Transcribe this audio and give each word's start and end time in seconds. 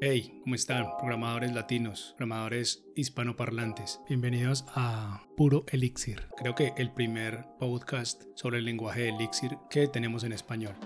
Hey, 0.00 0.38
¿cómo 0.44 0.54
están? 0.54 0.86
Programadores 0.98 1.52
latinos, 1.52 2.14
programadores 2.16 2.84
hispanoparlantes. 2.94 4.00
Bienvenidos 4.08 4.64
a 4.76 5.24
Puro 5.36 5.64
Elixir. 5.72 6.28
Creo 6.36 6.54
que 6.54 6.72
el 6.76 6.92
primer 6.92 7.46
podcast 7.58 8.22
sobre 8.36 8.58
el 8.58 8.64
lenguaje 8.64 9.00
de 9.00 9.08
Elixir 9.08 9.58
que 9.68 9.88
tenemos 9.88 10.22
en 10.22 10.32
español. 10.32 10.76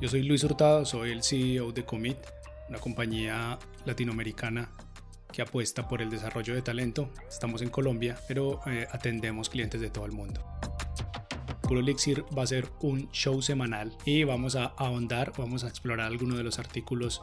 Yo 0.00 0.08
soy 0.08 0.24
Luis 0.24 0.42
Hurtado, 0.42 0.84
soy 0.84 1.12
el 1.12 1.22
CEO 1.22 1.70
de 1.70 1.84
Commit, 1.84 2.18
una 2.68 2.80
compañía 2.80 3.60
latinoamericana 3.84 4.68
que 5.32 5.42
apuesta 5.42 5.88
por 5.88 6.02
el 6.02 6.10
desarrollo 6.10 6.54
de 6.54 6.62
talento. 6.62 7.10
Estamos 7.28 7.62
en 7.62 7.70
Colombia, 7.70 8.18
pero 8.28 8.60
eh, 8.66 8.86
atendemos 8.90 9.48
clientes 9.48 9.80
de 9.80 9.90
todo 9.90 10.06
el 10.06 10.12
mundo. 10.12 10.44
Puro 11.62 11.80
Elixir 11.80 12.24
va 12.36 12.42
a 12.42 12.46
ser 12.46 12.68
un 12.80 13.10
show 13.12 13.40
semanal 13.42 13.96
y 14.04 14.24
vamos 14.24 14.56
a 14.56 14.64
ahondar, 14.64 15.32
vamos 15.38 15.64
a 15.64 15.68
explorar 15.68 16.06
algunos 16.06 16.36
de 16.36 16.44
los 16.44 16.58
artículos 16.58 17.22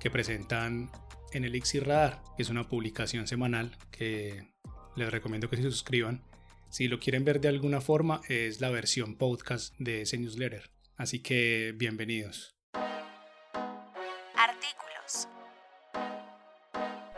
que 0.00 0.10
presentan 0.10 0.90
en 1.32 1.44
Elixir 1.44 1.86
Radar, 1.86 2.22
que 2.36 2.42
es 2.42 2.48
una 2.48 2.68
publicación 2.68 3.26
semanal 3.26 3.76
que 3.90 4.52
les 4.96 5.10
recomiendo 5.10 5.50
que 5.50 5.56
se 5.56 5.62
suscriban. 5.62 6.24
Si 6.70 6.88
lo 6.88 7.00
quieren 7.00 7.24
ver 7.24 7.40
de 7.40 7.48
alguna 7.48 7.80
forma, 7.80 8.22
es 8.28 8.60
la 8.60 8.70
versión 8.70 9.16
podcast 9.16 9.74
de 9.78 10.02
ese 10.02 10.16
newsletter. 10.16 10.70
Así 10.96 11.20
que 11.20 11.74
bienvenidos. 11.76 12.56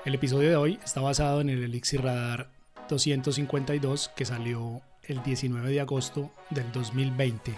El 0.04 0.14
episodio 0.14 0.50
de 0.50 0.56
hoy 0.56 0.78
está 0.84 1.00
basado 1.00 1.40
en 1.40 1.48
el 1.48 1.64
Elixir 1.64 2.02
Radar 2.02 2.50
252 2.90 4.10
que 4.14 4.26
salió 4.26 4.82
el 5.04 5.22
19 5.22 5.70
de 5.70 5.80
agosto 5.80 6.30
del 6.50 6.70
2020. 6.72 7.54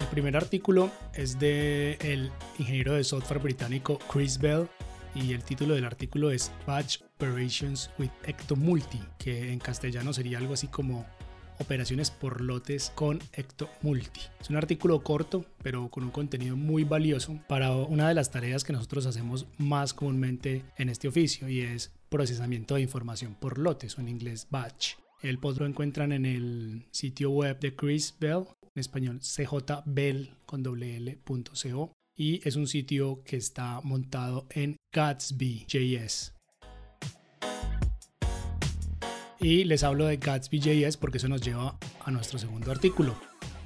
El 0.00 0.06
primer 0.06 0.34
artículo 0.34 0.90
es 1.12 1.38
de 1.38 1.98
el 2.00 2.30
ingeniero 2.58 2.94
de 2.94 3.04
software 3.04 3.42
británico 3.42 3.98
Chris 4.10 4.38
Bell 4.38 4.66
y 5.14 5.34
el 5.34 5.44
título 5.44 5.74
del 5.74 5.84
artículo 5.84 6.30
es 6.30 6.50
Batch 6.66 7.02
Operations 7.16 7.90
with 7.98 8.10
Ectomulti, 8.24 9.02
que 9.18 9.52
en 9.52 9.58
castellano 9.58 10.14
sería 10.14 10.38
algo 10.38 10.54
así 10.54 10.68
como 10.68 11.04
operaciones 11.60 12.10
por 12.10 12.40
lotes 12.40 12.92
con 12.94 13.20
Ectomulti. 13.32 14.20
Es 14.40 14.50
un 14.50 14.56
artículo 14.56 15.02
corto, 15.02 15.44
pero 15.62 15.88
con 15.88 16.04
un 16.04 16.10
contenido 16.10 16.56
muy 16.56 16.84
valioso 16.84 17.38
para 17.48 17.72
una 17.72 18.08
de 18.08 18.14
las 18.14 18.30
tareas 18.30 18.64
que 18.64 18.72
nosotros 18.72 19.06
hacemos 19.06 19.46
más 19.58 19.94
comúnmente 19.94 20.64
en 20.76 20.88
este 20.88 21.08
oficio 21.08 21.48
y 21.48 21.60
es 21.60 21.92
procesamiento 22.08 22.76
de 22.76 22.82
información 22.82 23.34
por 23.34 23.58
lotes 23.58 23.98
o 23.98 24.00
en 24.00 24.08
inglés 24.08 24.46
batch. 24.50 24.94
El 25.22 25.38
post 25.38 25.60
lo 25.60 25.66
encuentran 25.66 26.12
en 26.12 26.24
el 26.24 26.86
sitio 26.90 27.30
web 27.30 27.58
de 27.58 27.74
Chris 27.74 28.14
Bell, 28.20 28.44
en 28.74 28.80
español 28.80 29.20
cjbell 29.20 30.30
con 30.46 30.62
.co, 30.62 31.92
y 32.16 32.40
es 32.46 32.56
un 32.56 32.66
sitio 32.66 33.22
que 33.24 33.36
está 33.36 33.80
montado 33.82 34.46
en 34.50 34.76
Gatsby.js. 34.92 36.37
Y 39.40 39.62
les 39.64 39.84
hablo 39.84 40.06
de 40.06 40.16
Gatsby.js 40.16 40.96
porque 40.96 41.18
eso 41.18 41.28
nos 41.28 41.42
lleva 41.42 41.78
a 42.04 42.10
nuestro 42.10 42.40
segundo 42.40 42.72
artículo, 42.72 43.16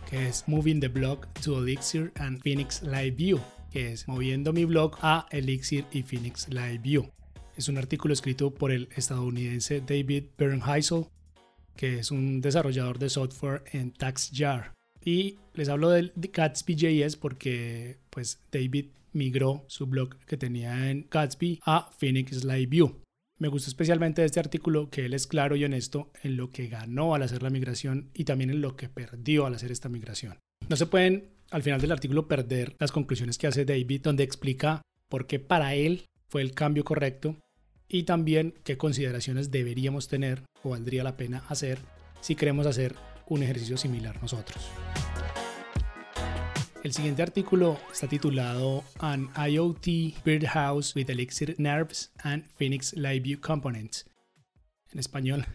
que 0.09 0.29
es 0.29 0.45
Moving 0.47 0.81
the 0.81 0.89
Blog 0.89 1.27
to 1.43 1.59
Elixir 1.59 2.13
and 2.17 2.43
Phoenix 2.43 2.83
Live 2.83 3.13
View, 3.13 3.41
que 3.71 3.93
es 3.93 4.07
moviendo 4.07 4.53
mi 4.53 4.67
blog 4.67 4.99
a 5.01 5.27
Elixir 5.31 5.87
y 5.91 6.03
Phoenix 6.03 6.47
Live 6.51 6.81
View. 6.83 7.11
Es 7.57 7.69
un 7.69 7.79
artículo 7.79 8.13
escrito 8.13 8.53
por 8.53 8.71
el 8.71 8.91
estadounidense 8.95 9.81
David 9.81 10.25
Bernheisel, 10.37 11.07
que 11.75 11.99
es 11.99 12.11
un 12.11 12.43
desarrollador 12.43 12.99
de 12.99 13.09
software 13.09 13.65
en 13.73 13.93
TaxJar. 13.93 14.75
Y 15.03 15.39
les 15.55 15.71
hablo 15.71 15.89
del 15.89 16.13
Gatsby.js 16.15 17.17
porque 17.17 17.99
pues 18.11 18.41
David 18.53 18.89
migró 19.13 19.65
su 19.69 19.87
blog 19.87 20.19
que 20.27 20.37
tenía 20.37 20.91
en 20.91 21.07
Gatsby 21.11 21.61
a 21.65 21.91
Phoenix 21.99 22.45
Live 22.45 22.67
View. 22.67 23.03
Me 23.43 23.49
gustó 23.49 23.71
especialmente 23.71 24.25
este 24.25 24.39
artículo 24.39 24.89
que 24.89 25.05
él 25.05 25.15
es 25.15 25.27
claro 25.27 25.57
y 25.57 25.65
honesto 25.65 26.13
en 26.23 26.37
lo 26.37 26.53
que 26.53 26.69
ganó 26.69 27.17
al 27.17 27.23
hacer 27.23 27.43
la 27.43 27.51
migración 27.51 28.09
y 28.15 28.23
también 28.23 28.51
en 28.51 28.61
lo 28.61 28.77
que 28.77 28.89
perdió 28.89 29.47
al 29.47 29.55
hacer 29.55 29.73
esta 29.73 29.89
migración. 29.89 30.39
No 30.69 30.77
se 30.77 30.87
pueden 30.87 31.31
al 31.51 31.65
final 31.65 31.81
del 31.81 31.91
artículo 31.91 32.29
perder 32.29 32.77
las 32.79 32.93
conclusiones 32.93 33.39
que 33.39 33.49
hace 33.49 33.65
David 33.65 34.03
donde 34.03 34.23
explica 34.23 34.83
por 35.09 35.27
qué 35.27 35.41
para 35.41 35.75
él 35.75 36.05
fue 36.29 36.41
el 36.41 36.53
cambio 36.53 36.85
correcto 36.85 37.35
y 37.89 38.05
también 38.05 38.55
qué 38.63 38.79
consideraciones 38.79 39.51
deberíamos 39.51 40.07
tener 40.07 40.45
o 40.63 40.71
valdría 40.71 41.03
la 41.03 41.17
pena 41.17 41.43
hacer 41.49 41.81
si 42.21 42.37
queremos 42.37 42.69
hacer 42.69 42.95
un 43.27 43.43
ejercicio 43.43 43.77
similar 43.77 44.23
nosotros. 44.23 44.71
El 46.83 46.93
siguiente 46.93 47.23
artículo 47.23 47.79
está 47.93 48.09
titulado 48.09 48.83
An 48.99 49.31
IoT 49.37 50.25
Birdhouse 50.25 50.97
with 50.97 51.09
Elixir 51.09 51.55
Nerves 51.59 52.11
and 52.25 52.45
Phoenix 52.57 52.93
Live 52.95 53.21
View 53.21 53.41
Components. 53.41 54.07
En 54.91 54.99
español, 54.99 55.47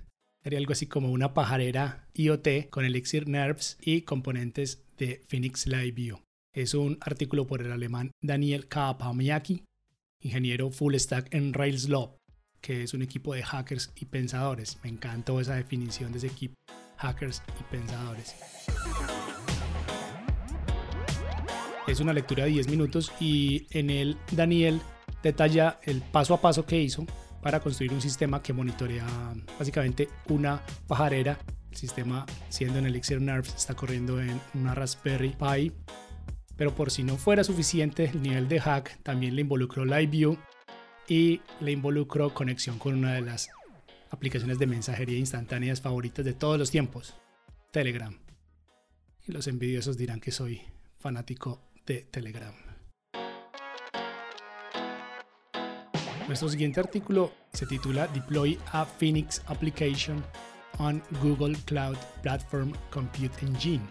sería 0.41 0.57
algo 0.57 0.71
así 0.71 0.87
como 0.87 1.11
una 1.11 1.33
pajarera 1.33 2.07
IoT 2.13 2.69
con 2.69 2.85
Elixir 2.85 3.27
Nerves 3.27 3.77
y 3.81 4.03
componentes 4.03 4.81
de 4.97 5.21
Phoenix 5.27 5.67
Live 5.67 5.91
View. 5.91 6.21
Es 6.53 6.73
un 6.73 6.97
artículo 7.01 7.45
por 7.45 7.61
el 7.61 7.73
alemán 7.73 8.11
Daniel 8.21 8.69
Kawapamiaki, 8.69 9.65
ingeniero 10.21 10.71
full 10.71 10.95
stack 10.95 11.33
en 11.33 11.53
Rails 11.53 11.89
que 12.61 12.83
es 12.83 12.93
un 12.93 13.01
equipo 13.01 13.33
de 13.33 13.43
hackers 13.43 13.91
y 13.97 14.05
pensadores. 14.05 14.77
Me 14.81 14.89
encantó 14.89 15.41
esa 15.41 15.55
definición 15.55 16.13
de 16.13 16.19
ese 16.19 16.27
equipo, 16.27 16.55
hackers 16.95 17.43
y 17.59 17.63
pensadores. 17.69 18.33
Es 21.87 22.01
una 22.01 22.11
lectura 22.11 22.43
de 22.43 22.51
10 22.51 22.67
minutos 22.67 23.13
y 23.21 23.65
en 23.71 23.89
él 23.89 24.17
Daniel 24.33 24.81
detalla 25.23 25.79
el 25.83 26.01
paso 26.01 26.33
a 26.33 26.41
paso 26.41 26.65
que 26.65 26.81
hizo 26.81 27.05
para 27.41 27.61
construir 27.61 27.93
un 27.93 28.01
sistema 28.01 28.43
que 28.43 28.51
monitorea 28.51 29.05
básicamente 29.57 30.09
una 30.27 30.61
pajarera. 30.85 31.39
El 31.71 31.77
sistema, 31.77 32.25
siendo 32.49 32.79
en 32.79 32.87
Elixir 32.87 33.21
Nerves, 33.21 33.55
está 33.55 33.73
corriendo 33.73 34.21
en 34.21 34.41
una 34.53 34.75
Raspberry 34.75 35.29
Pi. 35.29 35.71
Pero 36.57 36.75
por 36.75 36.91
si 36.91 37.03
no 37.03 37.15
fuera 37.15 37.45
suficiente, 37.45 38.05
el 38.05 38.21
nivel 38.21 38.49
de 38.49 38.59
hack 38.59 39.01
también 39.03 39.35
le 39.35 39.41
involucró 39.41 39.85
LiveView 39.85 40.37
y 41.07 41.39
le 41.61 41.71
involucró 41.71 42.33
conexión 42.33 42.79
con 42.79 42.95
una 42.95 43.13
de 43.13 43.21
las 43.21 43.49
aplicaciones 44.09 44.59
de 44.59 44.67
mensajería 44.67 45.17
instantáneas 45.17 45.79
favoritas 45.79 46.25
de 46.25 46.33
todos 46.33 46.59
los 46.59 46.69
tiempos, 46.69 47.15
Telegram. 47.71 48.13
Y 49.25 49.31
los 49.31 49.47
envidiosos 49.47 49.97
dirán 49.97 50.19
que 50.19 50.31
soy 50.31 50.63
fanático 50.99 51.66
Telegram. 51.87 52.53
Nuestro 56.27 56.49
siguiente 56.49 56.81
artículo 56.81 57.31
se 57.53 57.65
titula 57.65 58.07
Deploy 58.07 58.59
a 58.73 58.85
Phoenix 58.85 59.41
Application 59.47 60.21
on 60.77 61.01
Google 61.21 61.55
Cloud 61.65 61.97
Platform 62.21 62.73
Compute 62.91 63.45
Engine. 63.45 63.83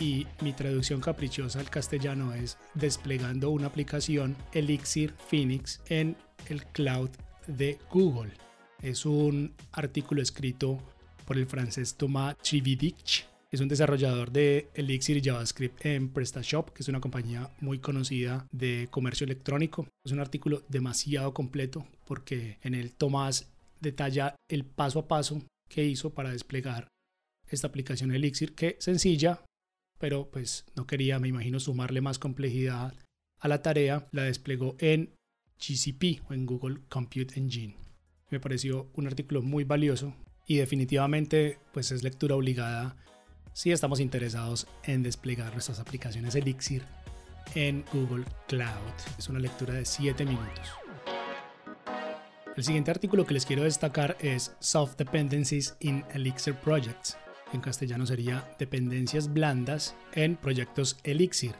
Y 0.00 0.26
mi 0.40 0.54
traducción 0.54 1.00
caprichosa 1.00 1.60
al 1.60 1.68
castellano 1.68 2.32
es 2.32 2.56
desplegando 2.74 3.50
una 3.50 3.66
aplicación 3.66 4.34
Elixir 4.54 5.12
Phoenix 5.28 5.82
en 5.90 6.16
el 6.48 6.64
cloud 6.66 7.10
de 7.46 7.78
Google. 7.90 8.32
Es 8.80 9.04
un 9.04 9.54
artículo 9.72 10.22
escrito 10.22 10.78
por 11.26 11.36
el 11.36 11.46
francés 11.46 11.94
Thomas 11.96 12.36
Trividich 12.38 13.26
es 13.52 13.60
un 13.60 13.68
desarrollador 13.68 14.32
de 14.32 14.70
Elixir 14.74 15.18
y 15.18 15.22
JavaScript 15.22 15.84
en 15.84 16.08
PrestaShop, 16.08 16.70
que 16.70 16.82
es 16.82 16.88
una 16.88 17.00
compañía 17.00 17.50
muy 17.60 17.78
conocida 17.78 18.46
de 18.50 18.88
comercio 18.90 19.26
electrónico. 19.26 19.86
Es 20.06 20.12
un 20.12 20.20
artículo 20.20 20.62
demasiado 20.68 21.34
completo 21.34 21.86
porque 22.06 22.58
en 22.62 22.74
él 22.74 22.94
Tomás 22.94 23.52
detalla 23.80 24.34
el 24.48 24.64
paso 24.64 25.00
a 25.00 25.06
paso 25.06 25.42
que 25.68 25.84
hizo 25.84 26.14
para 26.14 26.30
desplegar 26.30 26.88
esta 27.46 27.66
aplicación 27.66 28.10
Elixir, 28.10 28.54
que 28.54 28.76
sencilla, 28.80 29.44
pero 29.98 30.30
pues 30.30 30.64
no 30.74 30.86
quería, 30.86 31.18
me 31.18 31.28
imagino, 31.28 31.60
sumarle 31.60 32.00
más 32.00 32.18
complejidad 32.18 32.94
a 33.38 33.48
la 33.48 33.60
tarea, 33.60 34.08
la 34.12 34.22
desplegó 34.22 34.76
en 34.78 35.10
GCP 35.58 36.22
o 36.30 36.32
en 36.32 36.46
Google 36.46 36.80
Compute 36.88 37.38
Engine. 37.38 37.76
Me 38.30 38.40
pareció 38.40 38.90
un 38.94 39.06
artículo 39.06 39.42
muy 39.42 39.64
valioso 39.64 40.14
y 40.46 40.56
definitivamente 40.56 41.58
pues 41.74 41.92
es 41.92 42.02
lectura 42.02 42.34
obligada 42.34 42.96
si 43.52 43.72
estamos 43.72 44.00
interesados 44.00 44.66
en 44.84 45.02
desplegar 45.02 45.52
nuestras 45.52 45.78
aplicaciones 45.78 46.34
Elixir 46.34 46.84
en 47.54 47.84
Google 47.92 48.24
Cloud. 48.48 48.92
Es 49.18 49.28
una 49.28 49.38
lectura 49.38 49.74
de 49.74 49.84
7 49.84 50.24
minutos. 50.24 50.70
El 52.56 52.64
siguiente 52.64 52.90
artículo 52.90 53.24
que 53.24 53.34
les 53.34 53.46
quiero 53.46 53.64
destacar 53.64 54.16
es 54.20 54.54
Soft 54.60 54.96
Dependencies 54.96 55.76
in 55.80 56.04
Elixir 56.12 56.54
Projects. 56.54 57.16
En 57.52 57.60
castellano 57.60 58.06
sería 58.06 58.46
Dependencias 58.58 59.32
blandas 59.32 59.94
en 60.12 60.36
proyectos 60.36 60.98
Elixir. 61.02 61.54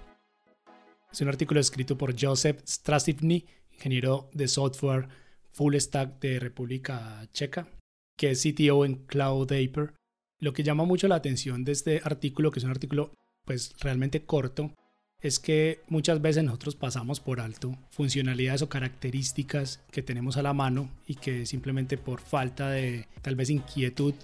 Es 1.11 1.21
un 1.21 1.29
artículo 1.29 1.61
escrito 1.61 1.97
por 1.97 2.15
Joseph 2.19 2.61
Strasivny, 2.67 3.47
ingeniero 3.71 4.31
de 4.33 4.49
software 4.49 5.09
full 5.51 5.77
stack 5.77 6.19
de 6.21 6.41
República 6.41 7.27
Checa, 7.33 7.69
que 8.17 8.31
es 8.31 8.43
CTO 8.43 8.85
en 8.85 9.07
Cloud 9.07 9.53
Aper. 9.53 9.95
Lo 10.43 10.53
que 10.53 10.65
llama 10.65 10.85
mucho 10.85 11.07
la 11.07 11.15
atención 11.15 11.63
de 11.63 11.71
este 11.71 12.01
artículo, 12.03 12.51
que 12.51 12.59
es 12.59 12.65
un 12.65 12.73
artículo 12.73 13.13
pues 13.45 13.77
realmente 13.79 14.25
corto, 14.25 14.73
es 15.21 15.39
que 15.39 15.83
muchas 15.87 16.21
veces 16.21 16.43
nosotros 16.43 16.75
pasamos 16.75 17.21
por 17.21 17.39
alto 17.39 17.79
funcionalidades 17.91 18.63
o 18.63 18.69
características 18.69 19.85
que 19.93 20.03
tenemos 20.03 20.37
a 20.37 20.43
la 20.43 20.53
mano 20.53 20.91
y 21.07 21.15
que 21.15 21.47
simplemente 21.47 21.97
por 21.97 22.21
falta 22.21 22.71
de 22.71 23.07
tal 23.23 23.37
vez 23.37 23.51
inquietud 23.51 24.15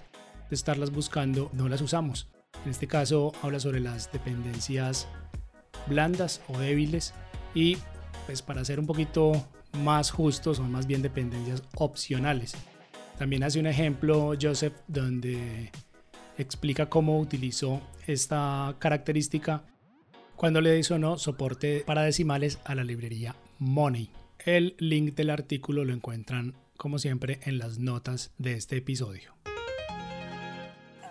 de 0.49 0.55
estarlas 0.55 0.91
buscando 0.91 1.51
no 1.53 1.69
las 1.69 1.79
usamos. 1.79 2.27
En 2.65 2.71
este 2.71 2.85
caso 2.85 3.31
habla 3.41 3.61
sobre 3.61 3.79
las 3.79 4.11
dependencias 4.11 5.07
blandas 5.87 6.41
o 6.49 6.59
débiles 6.59 7.13
y 7.55 7.77
pues 8.25 8.41
para 8.41 8.65
ser 8.65 8.81
un 8.81 8.87
poquito 8.87 9.31
más 9.71 10.11
justos 10.11 10.57
son 10.57 10.69
más 10.69 10.85
bien 10.85 11.01
dependencias 11.01 11.63
opcionales. 11.75 12.55
También 13.17 13.43
hace 13.43 13.61
un 13.61 13.67
ejemplo 13.67 14.33
Joseph 14.39 14.73
donde 14.89 15.71
explica 16.39 16.87
cómo 16.87 17.19
utilizó 17.19 17.81
esta 18.07 18.75
característica 18.79 19.63
cuando 20.35 20.61
le 20.61 20.81
no 20.97 21.17
soporte 21.17 21.83
para 21.85 22.03
decimales 22.03 22.59
a 22.63 22.73
la 22.73 22.83
librería 22.83 23.35
Money. 23.59 24.09
El 24.39 24.75
link 24.79 25.15
del 25.15 25.31
artículo 25.31 25.83
lo 25.83 25.93
encuentran 25.93 26.55
como 26.77 26.97
siempre 26.97 27.41
en 27.43 27.57
las 27.57 27.77
notas 27.77 28.31
de 28.37 28.53
este 28.53 28.77
episodio. 28.77 29.35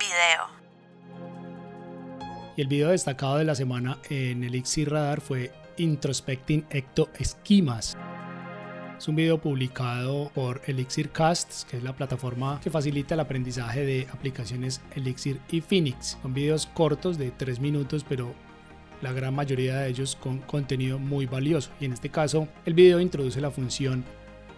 Video. 0.00 0.46
Y 2.56 2.62
el 2.62 2.68
video 2.68 2.88
destacado 2.88 3.36
de 3.36 3.44
la 3.44 3.54
semana 3.54 3.98
en 4.08 4.42
Elixir 4.42 4.90
Radar 4.90 5.20
fue 5.20 5.52
Introspecting 5.76 6.64
Ecto 6.70 7.10
Esquimas. 7.18 7.98
Es 8.98 9.06
un 9.06 9.14
video 9.14 9.38
publicado 9.38 10.28
por 10.34 10.60
Elixir 10.66 11.10
Casts, 11.10 11.64
que 11.70 11.76
es 11.76 11.84
la 11.84 11.94
plataforma 11.94 12.60
que 12.60 12.68
facilita 12.68 13.14
el 13.14 13.20
aprendizaje 13.20 13.84
de 13.84 14.08
aplicaciones 14.12 14.80
Elixir 14.96 15.38
y 15.52 15.60
Phoenix. 15.60 16.18
Son 16.20 16.34
videos 16.34 16.66
cortos 16.66 17.16
de 17.16 17.30
3 17.30 17.60
minutos, 17.60 18.04
pero 18.08 18.34
la 19.00 19.12
gran 19.12 19.36
mayoría 19.36 19.76
de 19.76 19.88
ellos 19.88 20.16
con 20.16 20.38
contenido 20.38 20.98
muy 20.98 21.26
valioso. 21.26 21.70
Y 21.78 21.84
en 21.84 21.92
este 21.92 22.08
caso, 22.08 22.48
el 22.64 22.74
video 22.74 22.98
introduce 22.98 23.40
la 23.40 23.52
función 23.52 24.04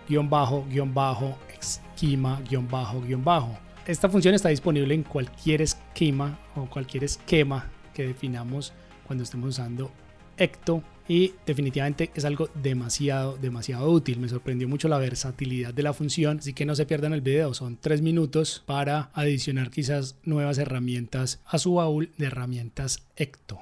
guion 0.09 0.31
bajo, 0.31 0.65
guion 0.71 0.95
bajo, 0.95 1.37
esquema, 1.61 2.41
guion 2.49 2.67
bajo, 2.67 3.03
guion 3.03 3.23
bajo. 3.23 3.59
Esta 3.87 4.09
función 4.09 4.35
está 4.35 4.49
disponible 4.49 4.95
en 4.95 5.03
cualquier 5.03 5.61
esquema 5.61 6.39
o 6.57 6.65
cualquier 6.65 7.05
esquema 7.05 7.69
que 7.93 8.07
definamos 8.07 8.73
cuando 9.07 9.23
estemos 9.23 9.51
usando 9.51 9.93
Ecto 10.41 10.83
y 11.07 11.35
definitivamente 11.45 12.11
es 12.15 12.25
algo 12.25 12.49
demasiado, 12.55 13.37
demasiado 13.37 13.91
útil. 13.91 14.21
Me 14.21 14.29
sorprendió 14.29 14.69
mucho 14.69 14.89
la 14.89 14.99
versatilidad 14.99 15.75
de 15.75 15.83
la 15.83 15.93
función, 15.93 16.39
así 16.39 16.53
que 16.55 16.65
no 16.65 16.75
se 16.75 16.87
pierdan 16.87 17.13
el 17.13 17.21
video. 17.21 17.53
Son 17.53 17.77
tres 17.77 18.01
minutos 18.01 18.63
para 18.65 19.11
adicionar 19.13 19.71
quizás 19.71 20.17
nuevas 20.23 20.59
herramientas 20.59 21.41
a 21.47 21.59
su 21.59 21.75
baúl 21.75 22.13
de 22.17 22.27
herramientas 22.27 23.03
Ecto. 23.17 23.59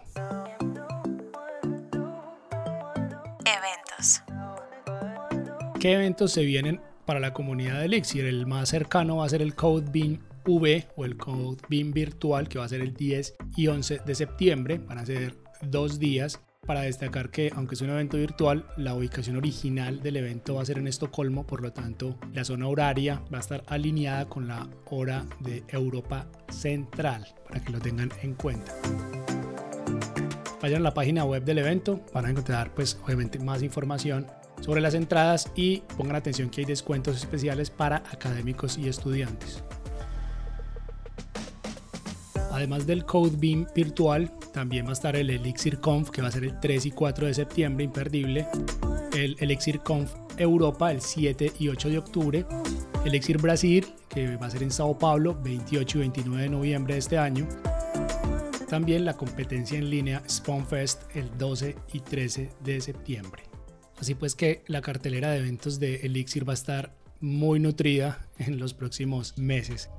Eventos. 3.44 4.22
¿Qué 5.80 5.94
eventos 5.94 6.32
se 6.32 6.44
vienen 6.44 6.80
para 7.06 7.18
la 7.18 7.32
comunidad 7.32 7.78
de 7.80 7.86
Elixir? 7.86 8.26
El 8.26 8.46
más 8.46 8.68
cercano 8.68 9.16
va 9.16 9.24
a 9.26 9.30
ser 9.30 9.40
el 9.40 9.54
CodeBeam 9.54 10.18
V 10.44 10.86
o 10.96 11.04
el 11.06 11.16
CodeBeam 11.16 11.92
virtual 11.92 12.46
que 12.48 12.58
va 12.58 12.66
a 12.66 12.68
ser 12.68 12.82
el 12.82 12.92
10 12.92 13.36
y 13.56 13.66
11 13.68 14.00
de 14.04 14.14
septiembre. 14.14 14.78
Van 14.86 14.98
a 14.98 15.06
ser 15.06 15.34
dos 15.62 15.98
días 15.98 16.40
para 16.68 16.82
destacar 16.82 17.30
que, 17.30 17.50
aunque 17.56 17.76
es 17.76 17.80
un 17.80 17.88
evento 17.88 18.18
virtual, 18.18 18.66
la 18.76 18.92
ubicación 18.92 19.36
original 19.36 20.02
del 20.02 20.18
evento 20.18 20.56
va 20.56 20.62
a 20.62 20.66
ser 20.66 20.76
en 20.76 20.86
Estocolmo, 20.86 21.46
por 21.46 21.62
lo 21.62 21.72
tanto, 21.72 22.18
la 22.34 22.44
zona 22.44 22.68
horaria 22.68 23.22
va 23.32 23.38
a 23.38 23.40
estar 23.40 23.64
alineada 23.68 24.28
con 24.28 24.46
la 24.46 24.68
hora 24.84 25.24
de 25.40 25.64
Europa 25.68 26.26
Central, 26.50 27.26
para 27.48 27.64
que 27.64 27.72
lo 27.72 27.80
tengan 27.80 28.12
en 28.22 28.34
cuenta. 28.34 28.70
Vayan 30.60 30.82
a 30.82 30.84
la 30.84 30.92
página 30.92 31.24
web 31.24 31.42
del 31.42 31.56
evento, 31.56 32.04
van 32.12 32.26
a 32.26 32.30
encontrar, 32.30 32.74
pues, 32.74 33.00
obviamente, 33.02 33.38
más 33.38 33.62
información 33.62 34.26
sobre 34.60 34.82
las 34.82 34.92
entradas 34.92 35.50
y 35.56 35.84
pongan 35.96 36.16
atención 36.16 36.50
que 36.50 36.60
hay 36.60 36.66
descuentos 36.66 37.16
especiales 37.16 37.70
para 37.70 38.02
académicos 38.12 38.76
y 38.76 38.88
estudiantes. 38.88 39.64
Además 42.58 42.88
del 42.88 43.04
CodeBeam 43.04 43.68
virtual, 43.72 44.32
también 44.52 44.84
va 44.84 44.90
a 44.90 44.94
estar 44.94 45.14
el 45.14 45.30
Elixir 45.30 45.78
Conf, 45.78 46.10
que 46.10 46.22
va 46.22 46.26
a 46.26 46.32
ser 46.32 46.42
el 46.42 46.58
3 46.58 46.86
y 46.86 46.90
4 46.90 47.28
de 47.28 47.34
septiembre, 47.34 47.84
imperdible. 47.84 48.48
El 49.16 49.36
Elixir 49.38 49.78
Conf 49.78 50.12
Europa, 50.36 50.90
el 50.90 51.00
7 51.00 51.52
y 51.60 51.68
8 51.68 51.88
de 51.88 51.98
octubre. 51.98 52.46
Elixir 53.04 53.38
Brasil, 53.38 53.86
que 54.08 54.36
va 54.36 54.46
a 54.46 54.50
ser 54.50 54.64
en 54.64 54.72
Sao 54.72 54.98
Paulo, 54.98 55.40
28 55.40 55.98
y 55.98 56.00
29 56.00 56.42
de 56.42 56.48
noviembre 56.48 56.94
de 56.94 56.98
este 56.98 57.16
año. 57.16 57.46
También 58.68 59.04
la 59.04 59.16
competencia 59.16 59.78
en 59.78 59.88
línea 59.88 60.20
SpawnFest, 60.28 61.14
el 61.14 61.30
12 61.38 61.76
y 61.92 62.00
13 62.00 62.50
de 62.64 62.80
septiembre. 62.80 63.44
Así 64.00 64.16
pues 64.16 64.34
que 64.34 64.64
la 64.66 64.80
cartelera 64.80 65.30
de 65.30 65.38
eventos 65.38 65.78
de 65.78 65.94
Elixir 65.98 66.46
va 66.46 66.54
a 66.54 66.54
estar 66.54 66.92
muy 67.20 67.60
nutrida 67.60 68.26
en 68.36 68.58
los 68.58 68.74
próximos 68.74 69.38
meses. 69.38 69.90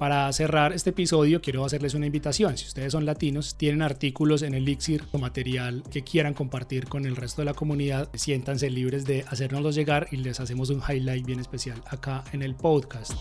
Para 0.00 0.32
cerrar 0.32 0.72
este 0.72 0.90
episodio 0.90 1.42
quiero 1.42 1.62
hacerles 1.62 1.92
una 1.92 2.06
invitación. 2.06 2.56
Si 2.56 2.66
ustedes 2.66 2.92
son 2.92 3.04
latinos, 3.04 3.56
tienen 3.58 3.82
artículos 3.82 4.40
en 4.40 4.54
Elixir 4.54 5.04
o 5.12 5.18
material 5.18 5.82
que 5.90 6.02
quieran 6.02 6.32
compartir 6.32 6.86
con 6.86 7.04
el 7.04 7.16
resto 7.16 7.42
de 7.42 7.44
la 7.44 7.52
comunidad, 7.52 8.08
siéntanse 8.14 8.70
libres 8.70 9.04
de 9.04 9.26
hacérnoslos 9.28 9.74
llegar 9.74 10.08
y 10.10 10.16
les 10.16 10.40
hacemos 10.40 10.70
un 10.70 10.80
highlight 10.80 11.26
bien 11.26 11.38
especial 11.38 11.82
acá 11.86 12.24
en 12.32 12.40
el 12.40 12.54
podcast 12.54 13.12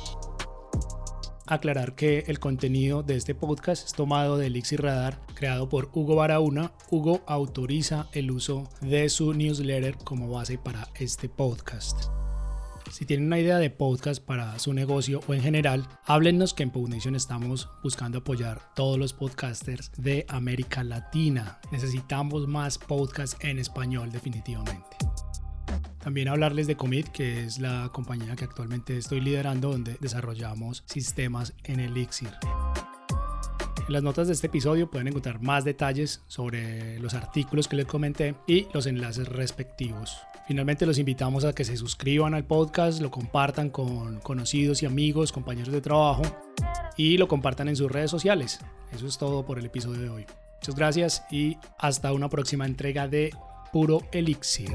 aclarar 1.47 1.95
que 1.95 2.25
el 2.27 2.39
contenido 2.39 3.03
de 3.03 3.17
este 3.17 3.35
podcast 3.35 3.85
es 3.85 3.93
tomado 3.93 4.37
de 4.37 4.47
Elixir 4.47 4.83
Radar, 4.83 5.19
creado 5.33 5.67
por 5.67 5.89
Hugo 5.93 6.15
Barahona. 6.15 6.73
Hugo 6.91 7.21
autoriza 7.25 8.07
el 8.13 8.29
uso 8.29 8.69
de 8.81 9.09
su 9.09 9.33
newsletter 9.33 9.97
como 9.97 10.29
base 10.29 10.59
para 10.59 10.89
este 10.93 11.27
podcast. 11.27 12.11
Si 12.91 13.05
tienen 13.05 13.27
una 13.27 13.39
idea 13.39 13.57
de 13.57 13.69
podcast 13.69 14.23
para 14.23 14.57
su 14.57 14.73
negocio 14.73 15.21
o 15.27 15.33
en 15.33 15.41
general, 15.41 15.87
háblennos 16.05 16.53
que 16.53 16.63
en 16.63 16.71
PodNation 16.71 17.15
estamos 17.15 17.69
buscando 17.83 18.19
apoyar 18.19 18.61
todos 18.75 18.97
los 18.97 19.13
podcasters 19.13 19.91
de 19.97 20.25
América 20.27 20.83
Latina. 20.83 21.59
Necesitamos 21.71 22.47
más 22.47 22.77
podcasts 22.77 23.37
en 23.41 23.59
español 23.59 24.11
definitivamente. 24.11 24.97
También 25.99 26.29
hablarles 26.29 26.65
de 26.65 26.75
Commit, 26.75 27.09
que 27.09 27.43
es 27.43 27.59
la 27.59 27.89
compañía 27.93 28.35
que 28.35 28.45
actualmente 28.45 28.97
estoy 28.97 29.21
liderando 29.21 29.71
donde 29.71 29.97
desarrollamos 29.99 30.83
sistemas 30.87 31.53
en 31.65 31.81
Elixir. 31.81 32.31
En 33.89 33.93
las 33.93 34.03
notas 34.03 34.27
de 34.27 34.33
este 34.33 34.45
episodio 34.45 34.87
pueden 34.87 35.07
encontrar 35.07 35.41
más 35.41 35.65
detalles 35.65 36.21
sobre 36.27 36.99
los 36.99 37.15
artículos 37.15 37.67
que 37.67 37.75
les 37.75 37.87
comenté 37.87 38.35
y 38.45 38.67
los 38.71 38.85
enlaces 38.85 39.27
respectivos. 39.27 40.15
Finalmente 40.47 40.85
los 40.85 40.99
invitamos 40.99 41.43
a 41.43 41.53
que 41.53 41.65
se 41.65 41.75
suscriban 41.75 42.35
al 42.35 42.45
podcast, 42.45 43.01
lo 43.01 43.09
compartan 43.09 43.71
con 43.71 44.19
conocidos 44.19 44.83
y 44.83 44.85
amigos, 44.85 45.31
compañeros 45.31 45.73
de 45.73 45.81
trabajo 45.81 46.21
y 46.97 47.17
lo 47.17 47.27
compartan 47.27 47.67
en 47.67 47.75
sus 47.75 47.91
redes 47.91 48.11
sociales. 48.11 48.59
Eso 48.91 49.07
es 49.07 49.17
todo 49.17 49.43
por 49.43 49.57
el 49.57 49.65
episodio 49.65 50.01
de 50.03 50.09
hoy. 50.09 50.25
Muchas 50.57 50.75
gracias 50.75 51.23
y 51.31 51.57
hasta 51.79 52.13
una 52.13 52.29
próxima 52.29 52.67
entrega 52.67 53.07
de 53.07 53.33
Puro 53.71 54.03
Elixir. 54.11 54.69